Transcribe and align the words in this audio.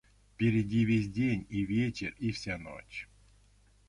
Впереди 0.33 0.83
весь 0.83 1.09
день, 1.11 1.45
и 1.47 1.63
вечер, 1.63 2.15
и 2.17 2.31
вся 2.31 2.57
ночь... 2.57 3.07